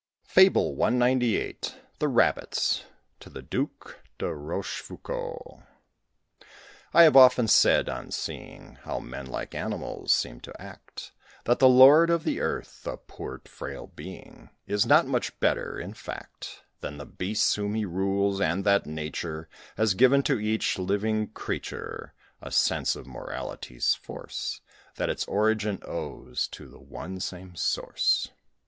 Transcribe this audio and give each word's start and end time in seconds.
]FABLE 0.35 0.75
CXCVIII. 0.77 1.75
THE 1.99 2.07
RABBITS. 2.07 2.85
TO 3.19 3.29
THE 3.29 3.43
DUKE 3.43 3.99
DE 4.17 4.33
ROCHEFOUCAULD. 4.33 5.61
I 6.91 7.03
Have 7.03 7.15
often 7.15 7.47
said, 7.47 7.87
on 7.87 8.09
seeing 8.09 8.79
How 8.81 8.99
men 8.99 9.27
like 9.27 9.53
animals 9.53 10.11
seem 10.11 10.39
to 10.39 10.59
act, 10.59 11.11
That 11.45 11.59
the 11.59 11.69
lord 11.69 12.09
of 12.09 12.23
the 12.23 12.39
earth, 12.41 12.87
a 12.87 12.97
poor 12.97 13.41
frail 13.45 13.85
being, 13.95 14.49
Is 14.65 14.87
not 14.87 15.05
much 15.05 15.39
better, 15.39 15.79
in 15.79 15.93
fact, 15.93 16.63
Than 16.79 16.97
the 16.97 17.05
beasts 17.05 17.53
whom 17.53 17.75
he 17.75 17.85
rules; 17.85 18.41
and 18.41 18.63
that 18.63 18.87
Nature 18.87 19.49
Has 19.77 19.93
given 19.93 20.23
to 20.23 20.39
each 20.39 20.79
living 20.79 21.27
creature 21.27 22.15
A 22.41 22.49
sense 22.49 22.95
of 22.95 23.05
morality's 23.05 23.93
force, 23.93 24.61
That 24.95 25.09
its 25.11 25.25
origin 25.25 25.77
owes 25.85 26.47
to 26.53 26.67
the 26.67 26.79
one 26.81 27.19
same 27.19 27.55
source. 27.55 28.31